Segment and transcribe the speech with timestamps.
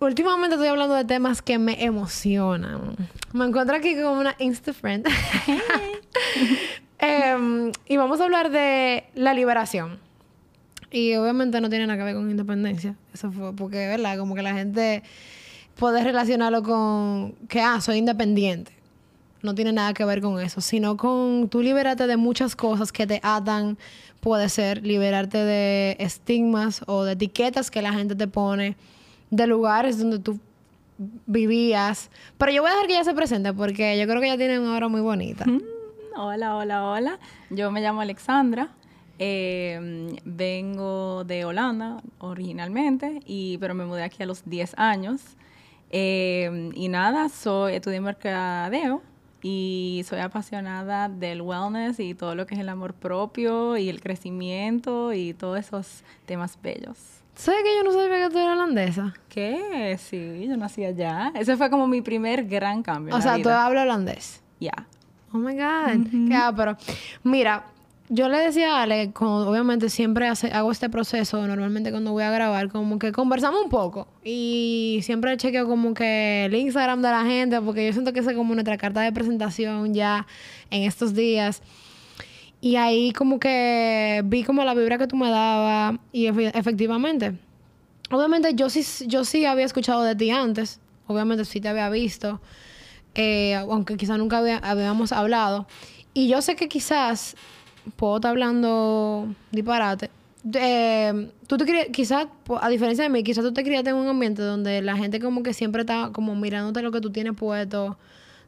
[0.00, 2.96] últimamente estoy hablando de temas que me emocionan.
[3.32, 5.06] Me encuentro aquí con una Insta friend.
[6.98, 9.98] Em, y vamos a hablar de la liberación.
[10.90, 12.96] Y obviamente no tiene nada que ver con independencia.
[13.12, 14.16] Eso fue porque, ¿verdad?
[14.16, 15.02] Como que la gente
[15.76, 18.72] puede relacionarlo con que, ah, soy independiente.
[19.42, 23.06] No tiene nada que ver con eso, sino con tú liberarte de muchas cosas que
[23.06, 23.76] te atan.
[24.20, 28.76] Puede ser liberarte de estigmas o de etiquetas que la gente te pone,
[29.30, 30.38] de lugares donde tú
[31.26, 32.10] vivías.
[32.38, 34.58] Pero yo voy a dejar que ella se presente porque yo creo que ella tiene
[34.58, 35.44] una obra muy bonita.
[35.44, 35.62] Mm,
[36.16, 37.18] hola, hola, hola.
[37.50, 38.70] Yo me llamo Alexandra.
[39.18, 45.22] Eh, vengo de Holanda originalmente, y, pero me mudé aquí a los 10 años.
[45.90, 49.02] Eh, y nada, soy estudié mercadeo
[49.42, 54.00] y soy apasionada del wellness y todo lo que es el amor propio y el
[54.00, 57.15] crecimiento y todos esos temas bellos.
[57.36, 59.14] ¿Sabes que yo no sabía que tú eras holandesa?
[59.28, 59.96] ¿Qué?
[60.00, 61.32] Sí, yo nací allá.
[61.34, 63.14] Ese fue como mi primer gran cambio.
[63.14, 64.42] O sea, tú hablas holandés.
[64.58, 64.72] Ya.
[65.32, 66.56] Oh my God.
[66.56, 66.76] pero
[67.22, 67.66] mira,
[68.08, 72.68] yo le decía a Ale, obviamente siempre hago este proceso, normalmente cuando voy a grabar,
[72.70, 74.08] como que conversamos un poco.
[74.24, 78.32] Y siempre chequeo como que el Instagram de la gente, porque yo siento que es
[78.32, 80.26] como nuestra carta de presentación ya
[80.70, 81.62] en estos días.
[82.66, 87.38] Y ahí como que vi como la vibra que tú me dabas y efectivamente.
[88.10, 92.40] Obviamente yo sí, yo sí había escuchado de ti antes, obviamente sí te había visto,
[93.14, 95.68] eh, aunque quizás nunca habíamos hablado.
[96.12, 97.36] Y yo sé que quizás
[97.94, 100.10] puedo estar hablando disparate.
[100.52, 102.26] Eh, tú te quizás,
[102.60, 105.44] a diferencia de mí, quizás tú te criaste en un ambiente donde la gente como
[105.44, 107.96] que siempre está como mirándote lo que tú tienes puesto,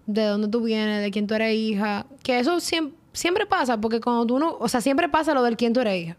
[0.07, 2.05] de dónde tú vienes, de quién tú eres hija.
[2.25, 5.57] Que eso siempre, siempre pasa, porque cuando tú no, o sea, siempre pasa lo del
[5.57, 6.17] quién tú eres hija.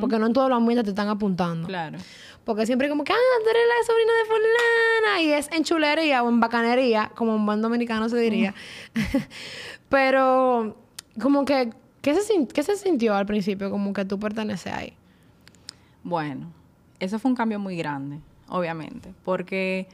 [0.00, 1.66] Porque no en todos los ambientes te están apuntando.
[1.66, 1.98] Claro.
[2.44, 5.22] Porque siempre como que, ah, tú eres la sobrina de fulana.
[5.22, 8.54] Y es en chulería o en bacanería, como un buen dominicano se diría.
[9.88, 10.76] Pero
[11.20, 11.72] como que
[12.06, 14.92] ¿Qué se, ¿Qué se sintió al principio como que tú perteneces ahí?
[16.04, 16.52] Bueno,
[17.00, 19.88] eso fue un cambio muy grande, obviamente, porque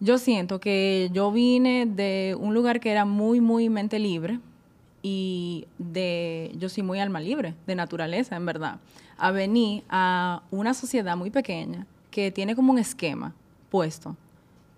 [0.00, 4.40] yo siento que yo vine de un lugar que era muy, muy mente libre
[5.02, 8.80] y de, yo soy muy alma libre, de naturaleza, en verdad,
[9.18, 13.34] a venir a una sociedad muy pequeña que tiene como un esquema
[13.70, 14.16] puesto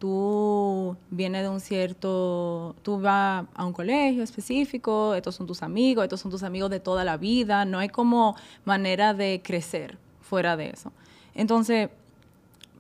[0.03, 6.03] tú vienes de un cierto, tú vas a un colegio específico, estos son tus amigos,
[6.03, 8.35] estos son tus amigos de toda la vida, no hay como
[8.65, 10.91] manera de crecer fuera de eso.
[11.37, 11.89] Entonces,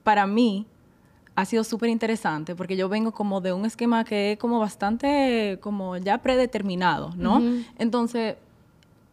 [0.02, 0.66] para mí
[1.34, 5.58] ha sido súper interesante porque yo vengo como de un esquema que es como bastante,
[5.60, 7.42] como ya predeterminado, ¿no?
[7.78, 8.36] Entonces,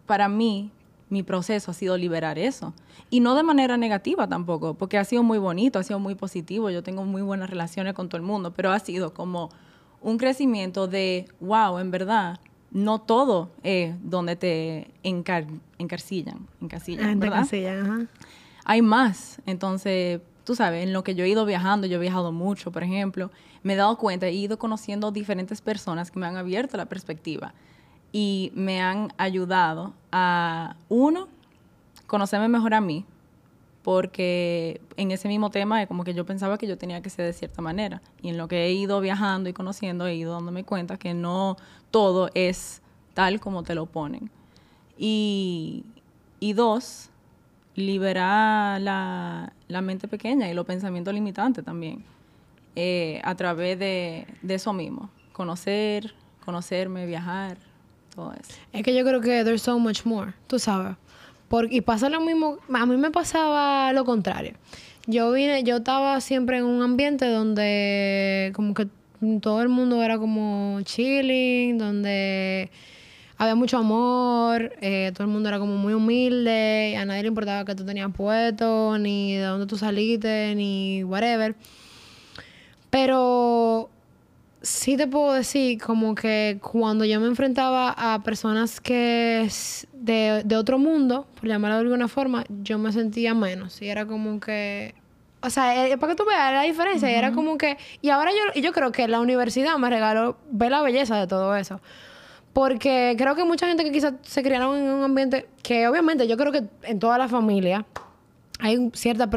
[0.05, 0.71] para mí,
[1.09, 2.73] mi proceso ha sido liberar eso.
[3.09, 6.69] Y no de manera negativa tampoco, porque ha sido muy bonito, ha sido muy positivo,
[6.69, 9.49] yo tengo muy buenas relaciones con todo el mundo, pero ha sido como
[10.01, 12.39] un crecimiento de, wow, en verdad,
[12.71, 17.39] no todo es donde te encarcillan, encasillan, ¿verdad?
[18.63, 22.31] Hay más, entonces, tú sabes, en lo que yo he ido viajando, yo he viajado
[22.31, 23.29] mucho, por ejemplo,
[23.61, 27.53] me he dado cuenta, he ido conociendo diferentes personas que me han abierto la perspectiva
[28.11, 31.27] y me han ayudado a, uno,
[32.07, 33.05] conocerme mejor a mí,
[33.83, 37.33] porque en ese mismo tema como que yo pensaba que yo tenía que ser de
[37.33, 38.01] cierta manera.
[38.23, 41.57] Y en lo que he ido viajando y conociendo, he ido dándome cuenta que no
[41.91, 42.81] todo es
[43.13, 44.31] tal como te lo ponen.
[44.97, 45.85] Y,
[46.55, 47.11] dos,
[47.79, 52.03] liberar la, mente pequeña y los pensamientos limitantes también,
[52.75, 55.09] eh, a través de, de eso mismo.
[55.33, 56.13] Conocer,
[56.43, 57.57] conocerme, viajar,
[58.73, 60.95] es que yo creo que there's so much more, tú sabes.
[61.69, 64.53] y pasa lo mismo, a mí me pasaba lo contrario.
[65.07, 68.87] Yo vine, yo estaba siempre en un ambiente donde como que
[69.41, 72.69] todo el mundo era como chilling, donde
[73.39, 77.63] había mucho amor, eh, todo el mundo era como muy humilde, a nadie le importaba
[77.63, 81.55] que tú tenías puesto, ni de dónde tú saliste, ni whatever.
[82.89, 83.89] Pero
[84.61, 89.49] sí te puedo decir como que cuando yo me enfrentaba a personas que
[89.93, 93.81] de, de otro mundo, por llamarlo de alguna forma, yo me sentía menos.
[93.81, 94.95] Y era como que...
[95.41, 97.77] O sea, eh, para que tú veas la diferencia, y era como que...
[98.01, 101.55] Y ahora yo, yo creo que la universidad me regaló ver la belleza de todo
[101.55, 101.79] eso.
[102.59, 106.35] Porque creo que mucha gente que quizás se criaron en un ambiente que obviamente yo
[106.35, 107.85] creo que en toda la familia
[108.59, 109.29] hay cierta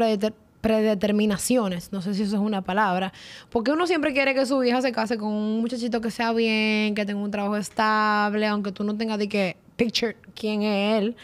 [0.59, 3.13] predeterminaciones, no sé si eso es una palabra,
[3.49, 6.95] porque uno siempre quiere que su hija se case con un muchachito que sea bien,
[6.95, 11.15] que tenga un trabajo estable, aunque tú no tengas de que picture quién es él.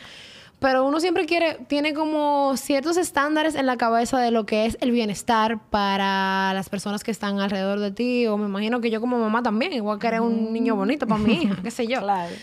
[0.60, 4.78] Pero uno siempre quiere, tiene como ciertos estándares en la cabeza de lo que es
[4.82, 8.28] el bienestar para las personas que están alrededor de ti.
[8.28, 11.34] O me imagino que yo como mamá también, igual que un niño bonito para mi
[11.34, 12.02] hija, qué sé yo.
[12.02, 12.36] Claro.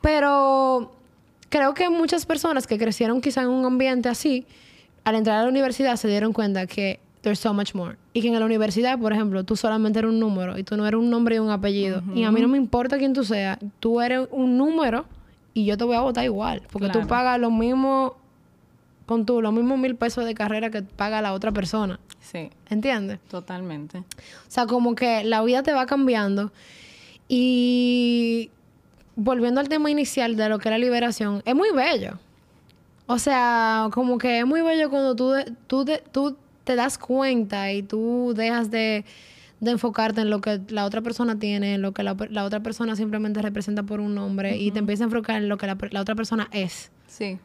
[0.00, 0.92] Pero
[1.50, 4.46] creo que muchas personas que crecieron quizá en un ambiente así,
[5.04, 7.96] al entrar a la universidad se dieron cuenta que there's so much more.
[8.14, 10.86] Y que en la universidad, por ejemplo, tú solamente eres un número y tú no
[10.86, 12.02] eres un nombre y un apellido.
[12.14, 15.04] Y a mí no me importa quién tú seas, tú eres un número
[15.54, 16.62] y yo te voy a votar igual.
[16.70, 18.16] Porque tú pagas lo mismo,
[19.06, 22.00] con tú, los mismos mil pesos de carrera que paga la otra persona.
[22.20, 22.50] Sí.
[22.68, 23.20] ¿Entiendes?
[23.28, 23.98] Totalmente.
[23.98, 26.52] O sea, como que la vida te va cambiando.
[27.28, 28.50] Y
[29.16, 32.18] volviendo al tema inicial de lo que es la liberación, es muy bello.
[33.06, 35.34] O sea, como que es muy bello cuando tú,
[35.66, 39.04] tú, tú te das cuenta y tú dejas de
[39.60, 42.96] de enfocarte en lo que la otra persona tiene, en lo que la, otra persona
[42.96, 46.14] simplemente representa por un nombre y te empieza a enfocar en lo que la, otra
[46.14, 46.90] persona es.
[47.06, 47.38] Sí,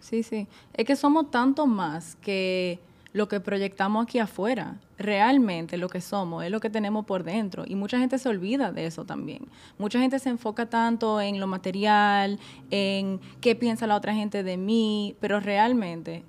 [0.00, 0.46] sí, sí.
[0.74, 2.78] Es que somos tanto más que
[3.12, 4.76] lo que proyectamos aquí afuera.
[4.98, 7.64] Realmente lo que somos es lo que tenemos por dentro.
[7.66, 9.46] Y mucha gente se olvida de eso también.
[9.78, 12.38] Mucha gente se enfoca tanto en lo material,
[12.70, 16.22] en qué piensa la otra gente de mí, pero realmente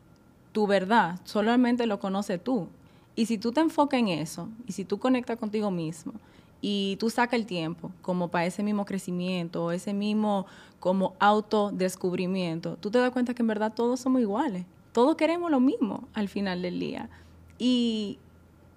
[0.54, 2.70] tu verdad solamente lo conoces tú.
[3.18, 6.14] Y si tú te enfocas en eso, y si tú conectas contigo mismo,
[6.62, 10.46] y tú sacas el tiempo como para ese mismo crecimiento, ese mismo
[10.80, 14.66] como autodescubrimiento, tú te das cuenta que en verdad todos somos iguales.
[14.92, 17.10] Todos queremos lo mismo al final del día.
[17.58, 18.20] Y,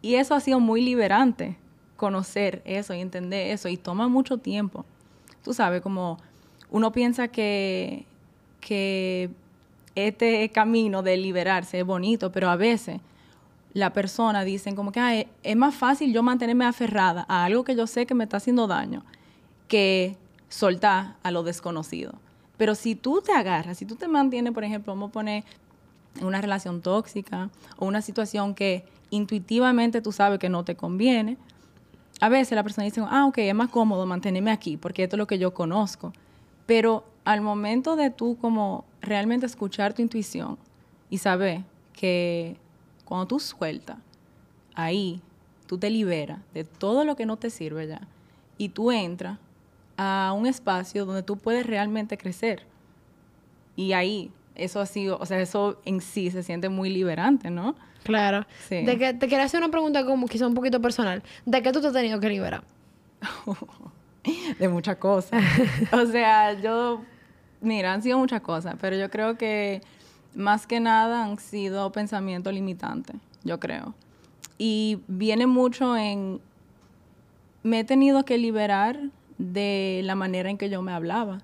[0.00, 1.58] y eso ha sido muy liberante,
[1.98, 4.86] conocer eso y entender eso, y toma mucho tiempo.
[5.44, 6.16] Tú sabes, como
[6.70, 8.06] uno piensa que,
[8.62, 9.28] que
[9.94, 13.02] este camino de liberarse es bonito, pero a veces
[13.72, 17.86] la persona dicen como que es más fácil yo mantenerme aferrada a algo que yo
[17.86, 19.04] sé que me está haciendo daño
[19.68, 20.16] que
[20.48, 22.14] soltar a lo desconocido.
[22.56, 25.44] Pero si tú te agarras, si tú te mantienes, por ejemplo, vamos a poner
[26.20, 31.38] una relación tóxica o una situación que intuitivamente tú sabes que no te conviene,
[32.20, 35.18] a veces la persona dice, ah, ok, es más cómodo mantenerme aquí porque esto es
[35.18, 36.12] lo que yo conozco.
[36.66, 40.58] Pero al momento de tú como realmente escuchar tu intuición
[41.08, 41.62] y saber
[41.92, 42.56] que
[43.10, 43.98] cuando tú sueltas,
[44.76, 45.20] ahí
[45.66, 48.02] tú te liberas de todo lo que no te sirve ya
[48.56, 49.36] y tú entras
[49.96, 52.62] a un espacio donde tú puedes realmente crecer.
[53.74, 57.74] Y ahí, eso ha sido, o sea, eso en sí se siente muy liberante, ¿no?
[58.04, 58.46] Claro.
[58.68, 58.84] Sí.
[58.84, 61.24] De que te quiero hacer una pregunta como quizá un poquito personal.
[61.44, 62.62] ¿De qué tú te has tenido que liberar?
[64.60, 65.42] de muchas cosas.
[65.92, 67.02] o sea, yo,
[67.60, 69.82] mira, han sido muchas cosas, pero yo creo que
[70.34, 73.94] más que nada han sido pensamientos limitantes, yo creo.
[74.58, 76.40] Y viene mucho en,
[77.62, 78.98] me he tenido que liberar
[79.38, 81.40] de la manera en que yo me hablaba.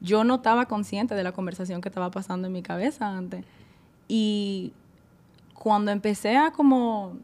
[0.00, 3.44] Yo no estaba consciente de la conversación que estaba pasando en mi cabeza antes.
[4.08, 4.72] Y
[5.54, 7.16] cuando empecé a como,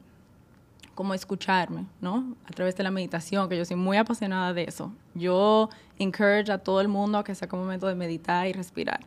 [0.95, 2.35] como escucharme, ¿no?
[2.47, 4.93] A través de la meditación, que yo soy muy apasionada de eso.
[5.15, 5.69] Yo
[5.99, 9.01] encourage a todo el mundo a que saque un momento de meditar y respirar.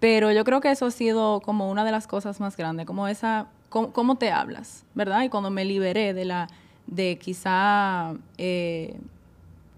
[0.00, 3.06] Pero yo creo que eso ha sido como una de las cosas más grandes, como
[3.06, 5.22] esa, cómo, te hablas, ¿verdad?
[5.22, 6.48] Y cuando me liberé de la,
[6.86, 8.98] de quizá eh,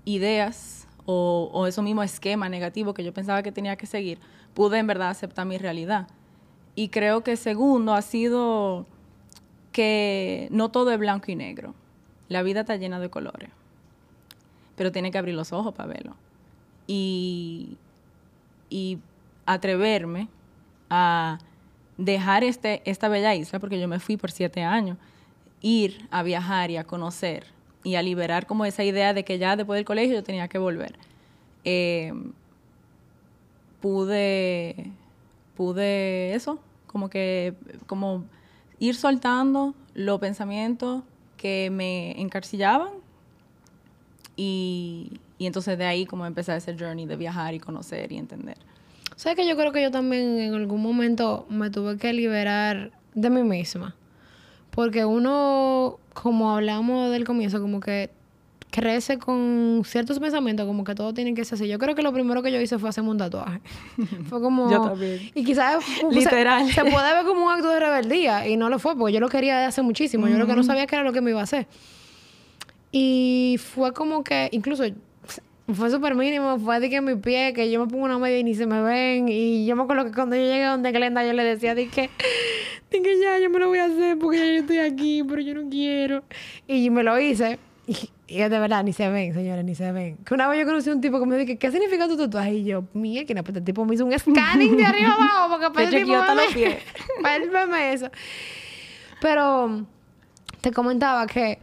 [0.04, 4.20] ideas o, o eso mismo esquema negativo que yo pensaba que tenía que seguir,
[4.54, 6.06] pude en verdad aceptar mi realidad.
[6.76, 8.86] Y creo que segundo ha sido
[9.72, 11.74] que no todo es blanco y negro.
[12.28, 13.50] La vida está llena de colores.
[14.76, 16.16] Pero tiene que abrir los ojos para verlo.
[16.86, 17.76] Y,
[18.70, 18.98] y
[19.46, 20.28] atreverme
[20.90, 21.38] a
[21.96, 24.98] dejar este, esta bella isla, porque yo me fui por siete años,
[25.60, 27.46] ir a viajar y a conocer
[27.84, 30.58] y a liberar como esa idea de que ya después del colegio yo tenía que
[30.58, 30.98] volver.
[31.64, 32.12] Eh,
[33.80, 34.90] pude,
[35.56, 37.54] pude eso, como que,
[37.86, 38.24] como
[38.78, 41.02] ir soltando los pensamientos
[41.36, 42.90] que me encarcillaban
[44.36, 48.58] y, y entonces de ahí como empezar ese journey de viajar y conocer y entender.
[49.22, 53.30] ¿Sabes que yo creo que yo también en algún momento me tuve que liberar de
[53.30, 53.94] mí misma?
[54.72, 58.10] Porque uno, como hablamos del comienzo, como que
[58.72, 61.68] crece con ciertos pensamientos, como que todo tiene que ser así.
[61.68, 63.60] Yo creo que lo primero que yo hice fue hacerme un tatuaje.
[64.28, 64.68] fue como...
[64.68, 65.30] yo también.
[65.36, 65.84] Y quizás...
[66.10, 66.68] Literal.
[66.72, 69.28] Se, puede ver como un acto de rebeldía y no lo fue, porque yo lo
[69.28, 70.26] quería de hace muchísimo.
[70.26, 71.68] Yo lo que no sabía que era lo que me iba a hacer.
[72.90, 74.82] Y fue como que, incluso
[75.74, 78.44] fue súper mínimo, fue de que mi pie, que yo me pongo una media y
[78.44, 79.28] ni se me ven.
[79.28, 82.10] Y yo me acuerdo que cuando yo llegué donde Glenda, yo le decía, dije,
[82.90, 85.54] que ya, yo me lo voy a hacer porque ya yo estoy aquí, pero yo
[85.54, 86.24] no quiero.
[86.66, 87.58] Y me lo hice.
[87.86, 90.16] Y, Y de verdad, ni se ven, señores, ni se ven.
[90.24, 92.54] Que una vez yo conocí a un tipo que me dijo, ¿qué significa tu tatuaje?
[92.54, 95.70] Y yo, mía, que pues el tipo me hizo un scanning de arriba abajo porque
[95.74, 96.12] para el tipo
[97.52, 98.10] verme eso.
[99.20, 99.86] Pero
[100.60, 101.58] te comentaba que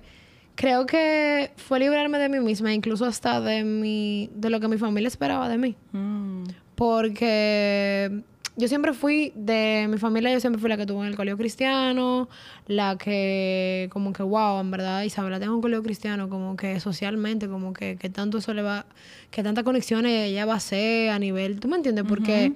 [0.59, 4.77] creo que fue librarme de mí misma, incluso hasta de mi, de lo que mi
[4.77, 5.77] familia esperaba de mí.
[5.93, 6.43] Mm.
[6.75, 8.23] Porque
[8.57, 11.37] yo siempre fui, de mi familia, yo siempre fui la que tuvo en el colegio
[11.37, 12.27] cristiano,
[12.67, 17.47] la que, como que, wow, en verdad, Isabela tengo un colegio cristiano, como que socialmente,
[17.47, 18.85] como que, que tanto eso le va,
[19.31, 22.03] que tantas conexiones ella va a hacer a nivel, ¿tú me entiendes?
[22.05, 22.51] Porque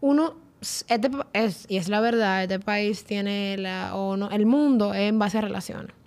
[0.00, 4.94] uno, este, es, y es la verdad, este país tiene la, o no, el mundo
[4.94, 6.01] es en base a relaciones.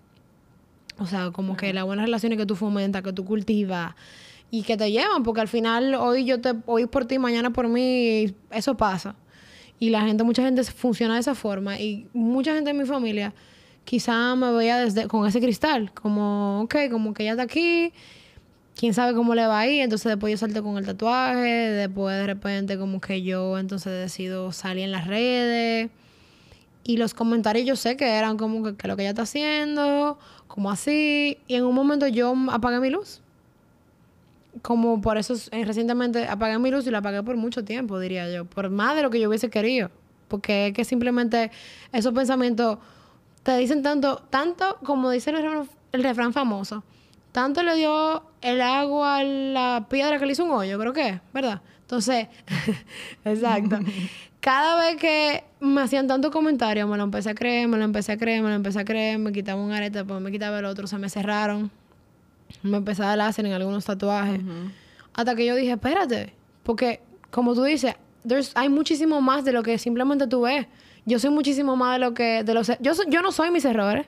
[0.98, 3.96] O sea, como que las buenas relaciones que tú fomentas, que tú cultivas,
[4.52, 7.68] y que te llevan, porque al final hoy yo te hoy por ti, mañana por
[7.68, 9.16] mí, eso pasa.
[9.80, 11.80] Y la gente, mucha gente funciona de esa forma.
[11.80, 13.34] Y mucha gente en mi familia
[13.84, 17.92] quizá me veía desde, con ese cristal, como, ok, como que ya está aquí,
[18.76, 19.82] quién sabe cómo le va a ir.
[19.82, 24.52] Entonces después yo salto con el tatuaje, después de repente como que yo entonces decido
[24.52, 25.90] salir en las redes.
[26.86, 30.72] Y los comentarios yo sé que eran como que, lo que ella está haciendo, como
[30.72, 31.40] así.
[31.48, 33.22] Y en un momento yo apagué mi luz
[34.62, 38.32] como por eso eh, recientemente apagué mi luz y la apagué por mucho tiempo, diría
[38.32, 39.90] yo, por más de lo que yo hubiese querido.
[40.28, 41.52] Porque es que simplemente
[41.92, 42.80] esos pensamientos
[43.44, 45.32] te dicen tanto, tanto como dice
[45.92, 46.84] el refrán, famoso,
[47.36, 51.20] tanto le dio el agua a la piedra que le hizo un hoyo, creo que,
[51.34, 51.62] ¿verdad?
[51.82, 52.30] Entonces,
[53.26, 53.80] exacto.
[54.40, 58.14] Cada vez que me hacían tantos comentarios, me lo empecé a creer, me lo empecé
[58.14, 60.66] a creer, me lo empecé a creer, me quitaba un arete, después me quitaba el
[60.66, 61.70] otro, se me cerraron
[62.64, 64.42] me empecé a láser en algunos tatuajes.
[65.14, 67.02] Hasta que yo dije, espérate, porque
[67.32, 67.96] como tú dices,
[68.56, 70.68] hay muchísimo más de lo que simplemente tú ves.
[71.06, 72.44] Yo soy muchísimo más de lo que...
[72.44, 74.08] De los, yo, yo no soy mis errores.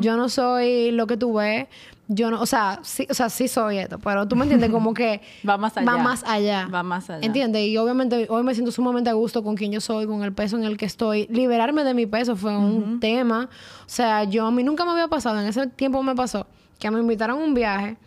[0.00, 1.68] Yo no soy lo que tú ves.
[2.08, 2.40] Yo no...
[2.40, 3.98] O sea, sí, o sea, sí soy esto.
[3.98, 5.20] Pero tú me entiendes como que...
[5.48, 5.86] va más allá.
[5.90, 6.68] Va más allá.
[6.72, 7.26] Va más allá.
[7.26, 7.68] ¿Entiendes?
[7.68, 10.56] Y obviamente hoy me siento sumamente a gusto con quien yo soy, con el peso
[10.56, 11.26] en el que estoy.
[11.28, 13.50] Liberarme de mi peso fue un tema.
[13.84, 15.40] O sea, yo a mí nunca me había pasado.
[15.40, 16.46] En ese tiempo me pasó
[16.80, 17.98] que me invitaron a un viaje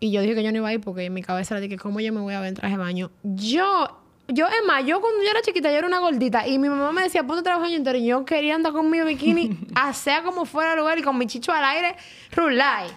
[0.00, 1.68] y yo dije que yo no iba a ir porque en mi cabeza era de
[1.68, 3.10] que cómo yo me voy a ver en traje de baño.
[3.22, 6.68] Yo, yo, es más, yo cuando yo era chiquita yo era una gordita y mi
[6.68, 9.58] mamá me decía, ponte trabajo año entero y yo quería andar con mi bikini,
[9.94, 11.96] sea como fuera el lugar y con mi chicho al aire,
[12.32, 12.88] rulay.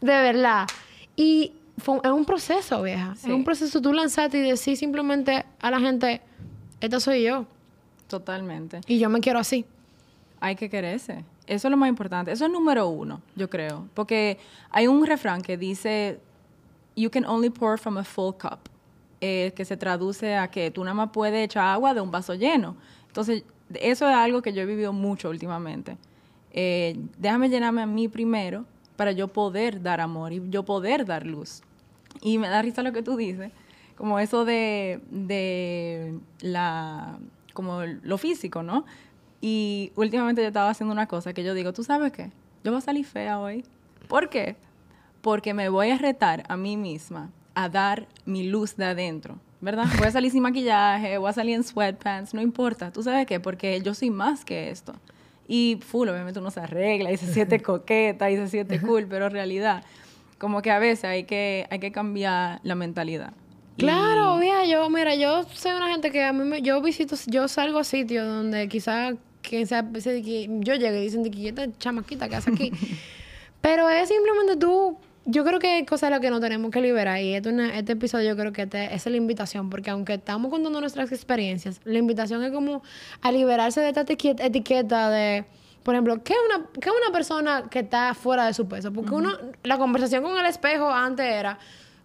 [0.00, 0.66] De verdad.
[1.16, 3.14] Y fue, es un proceso, vieja.
[3.16, 6.20] Es un proceso tú lanzarte y decir simplemente a la gente,
[6.80, 7.46] esta soy yo.
[8.08, 8.80] Totalmente.
[8.86, 9.64] Y yo me quiero así.
[10.40, 11.24] Hay que quererse.
[11.46, 12.32] Eso es lo más importante.
[12.32, 13.88] Eso es número uno, yo creo.
[13.94, 14.38] Porque
[14.70, 16.20] hay un refrán que dice,
[16.94, 18.68] you can only pour from a full cup.
[19.22, 22.34] Eh, que se traduce a que tú nada más puedes echar agua de un vaso
[22.34, 22.76] lleno.
[23.06, 23.44] Entonces,
[23.74, 25.96] eso es algo que yo he vivido mucho últimamente.
[26.50, 31.24] Eh, déjame llenarme a mí primero para yo poder dar amor y yo poder dar
[31.24, 31.62] luz.
[32.20, 33.52] Y me da risa lo que tú dices,
[33.96, 37.18] como eso de, de la,
[37.54, 38.84] como lo físico, ¿no?
[39.40, 42.32] Y últimamente yo estaba haciendo una cosa que yo digo, ¿tú sabes qué?
[42.64, 43.64] Yo voy a salir fea hoy.
[44.08, 44.56] ¿Por qué?
[45.22, 49.86] Porque me voy a retar a mí misma a dar mi luz de adentro, ¿verdad?
[49.98, 52.92] Voy a salir sin maquillaje, voy a salir en sweatpants, no importa.
[52.92, 53.40] ¿Tú sabes qué?
[53.40, 54.94] Porque yo soy más que esto.
[55.48, 59.26] Y full, obviamente uno se arregla y se siente coqueta y se siente cool, pero
[59.26, 59.84] en realidad,
[60.38, 63.32] como que a veces hay que, hay que cambiar la mentalidad.
[63.78, 67.48] Claro, mira, yo, mira, yo soy una gente que a mí me, yo visito, yo
[67.48, 72.28] salgo a sitios donde quizás que sea, yo llegué y dicen de que esta chamaquita
[72.28, 72.70] que hace aquí.
[73.62, 76.80] Pero es simplemente tú, yo creo que es cosa de lo que no tenemos que
[76.80, 77.20] liberar.
[77.20, 80.80] Y este, este episodio yo creo que este, es la invitación, porque aunque estamos contando
[80.80, 82.82] nuestras experiencias, la invitación es como
[83.20, 85.44] a liberarse de esta etiqueta de
[85.86, 88.92] por ejemplo, ¿qué es una, qué una persona que está fuera de su peso?
[88.92, 89.30] Porque uno,
[89.62, 91.60] la conversación con el espejo antes era,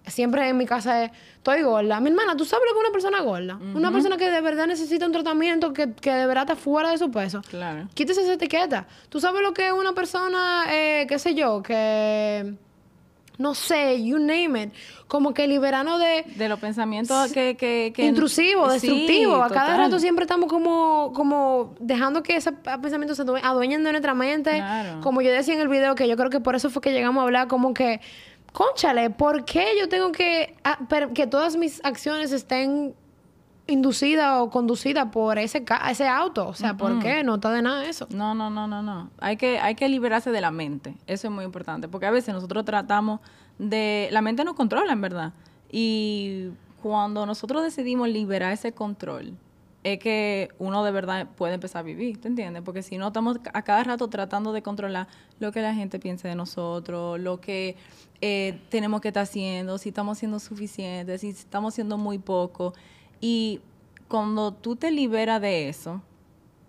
[0.05, 1.99] siempre en mi casa es, estoy gorda.
[1.99, 3.59] Mi hermana, ¿tú sabes lo que es una persona gorda?
[3.73, 6.99] Una persona que de verdad necesita un tratamiento que, que, de verdad está fuera de
[6.99, 7.41] su peso.
[7.49, 7.87] Claro.
[7.95, 8.85] Quítese esa etiqueta.
[9.09, 12.53] ¿Tú sabes lo que es una persona, eh, qué sé yo, que...
[13.41, 14.73] No sé, you name it.
[15.07, 16.23] Como que liberarnos de...
[16.35, 17.57] De los pensamientos que...
[17.57, 19.41] que, que intrusivos, destructivos.
[19.41, 24.13] a cada rato siempre estamos como, como dejando que esos pensamientos se adueñen de nuestra
[24.13, 24.63] mente.
[25.01, 27.21] Como yo decía en el video, que yo creo que por eso fue que llegamos
[27.21, 27.99] a hablar como que
[28.53, 30.77] conchale, ¿por qué yo tengo que ah,
[31.13, 32.93] que todas mis acciones estén
[33.71, 36.47] inducidas o conducidas por ese ese auto?
[36.47, 37.23] O sea, ¿por qué?
[37.23, 38.07] No está de nada eso.
[38.11, 39.09] No, no, no, no, no.
[39.19, 40.95] Hay que hay que liberarse de la mente.
[41.07, 43.19] Eso es muy importante, porque a veces nosotros tratamos
[43.57, 45.33] de la mente nos controla, en verdad.
[45.71, 46.49] Y
[46.81, 49.33] cuando nosotros decidimos liberar ese control,
[49.83, 52.61] es que uno de verdad puede empezar a vivir, ¿te entiendes?
[52.63, 55.07] Porque si no, estamos a cada rato tratando de controlar
[55.39, 57.75] lo que la gente piense de nosotros, lo que
[58.21, 62.73] eh, tenemos que estar haciendo, si estamos siendo suficientes, si estamos siendo muy poco.
[63.21, 63.61] Y
[64.07, 66.01] cuando tú te liberas de eso,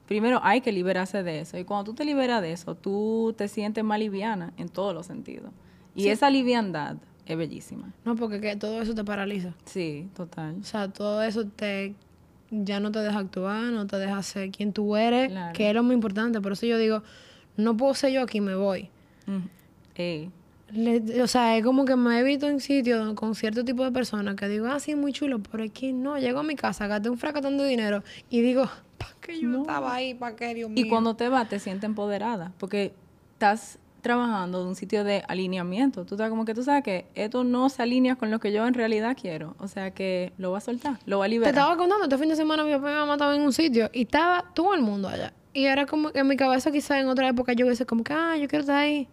[0.06, 1.58] primero hay que liberarse de eso.
[1.58, 5.06] Y cuando tú te liberas de eso, tú te sientes más liviana en todos los
[5.06, 5.50] sentidos.
[5.94, 7.92] Y esa liviandad es bellísima.
[8.04, 9.54] No, porque que todo eso te paraliza.
[9.64, 10.56] Sí, total.
[10.60, 11.94] O sea, todo eso te
[12.50, 15.82] ya no te deja actuar, no te deja ser quien tú eres, que es lo
[15.82, 16.40] muy importante.
[16.40, 17.02] Por eso yo digo,
[17.56, 18.90] no puedo ser yo aquí, me voy.
[21.22, 24.36] O sea, es como que me he visto en sitios con cierto tipo de personas
[24.36, 26.18] que digo, ah, sí, muy chulo, pero aquí no.
[26.18, 29.94] Llego a mi casa, gasté un fracatón de dinero y digo, ¿para qué yo estaba
[29.94, 30.14] ahí?
[30.14, 30.84] ¿Para qué, Dios mío?
[30.84, 32.94] Y cuando te vas, te sientes empoderada, porque
[33.34, 36.04] estás trabajando de un sitio de alineamiento.
[36.04, 38.66] Tú estás como que tú sabes que esto no se alinea con lo que yo
[38.66, 39.54] en realidad quiero.
[39.58, 41.54] O sea que lo va a soltar, lo va a liberar.
[41.54, 43.88] Te estaba contando, este fin de semana mi papá me mamá estaban en un sitio
[43.92, 45.32] y estaba todo el mundo allá.
[45.54, 48.12] Y era como que en mi cabeza quizás en otra época yo hubiese como que,
[48.12, 49.08] ah, yo quiero estar ahí.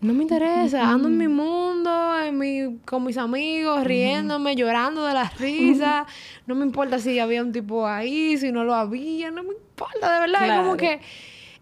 [0.00, 5.12] No me interesa, ando en mi mundo, en mi, con mis amigos, riéndome, llorando de
[5.12, 6.06] la risa.
[6.46, 10.14] No me importa si había un tipo ahí, si no lo había, no me importa,
[10.14, 10.46] de verdad.
[10.46, 11.00] Es como que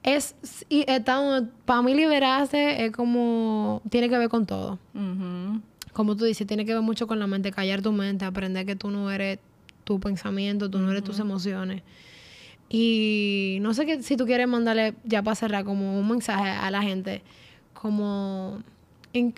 [0.05, 0.37] es
[0.69, 0.87] y
[1.65, 4.79] para mí liberarse es como tiene que ver con todo.
[5.93, 8.77] Como tú dices tiene que ver mucho con la mente callar tu mente aprender que
[8.77, 9.41] tú no eres
[9.83, 11.83] tu pensamiento tú no eres tus emociones.
[12.71, 16.71] Y no sé que, si tú quieres mandarle ya para cerrar como un mensaje a
[16.71, 17.23] la gente
[17.81, 18.61] como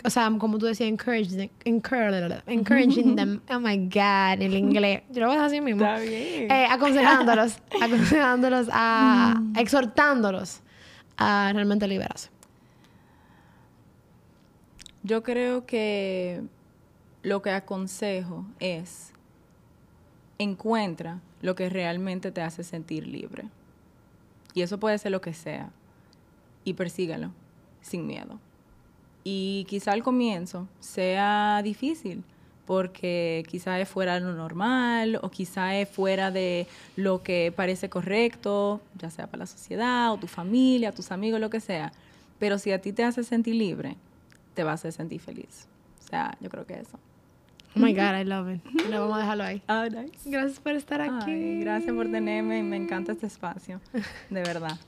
[0.04, 3.40] o sea, como tú decías, encouraging, encouraging them.
[3.50, 5.02] Oh my God, el inglés.
[5.10, 5.84] Yo lo voy a decir así mismo.
[5.84, 6.50] Está bien.
[6.50, 9.56] Eh, aconsejándolos, aconsejándolos a, mm.
[9.58, 10.60] exhortándolos
[11.16, 12.30] a realmente liberarse.
[15.04, 16.42] Yo creo que
[17.22, 19.12] lo que aconsejo es
[20.38, 23.44] encuentra lo que realmente te hace sentir libre.
[24.52, 25.70] Y eso puede ser lo que sea.
[26.64, 27.30] Y persígalo
[27.80, 28.38] sin miedo.
[29.24, 32.24] Y quizá al comienzo sea difícil,
[32.66, 37.90] porque quizá es fuera de lo normal o quizá es fuera de lo que parece
[37.90, 41.92] correcto, ya sea para la sociedad o tu familia, tus amigos, lo que sea.
[42.38, 43.96] Pero si a ti te hace sentir libre,
[44.54, 45.66] te vas a hacer sentir feliz.
[45.98, 46.98] O sea, yo creo que eso.
[47.76, 48.64] Oh my God, I love it.
[48.88, 49.62] Lo vamos a dejarlo ahí.
[49.68, 50.28] Ah, nice.
[50.28, 51.60] Gracias por estar aquí.
[51.60, 52.62] gracias por tenerme.
[52.62, 53.80] Me encanta este espacio.
[54.30, 54.78] De verdad.